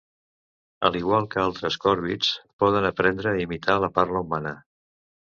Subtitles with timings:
[0.87, 2.29] A l'igual que altres còrvids,
[2.63, 4.55] poden aprendre a imitar la parla humana.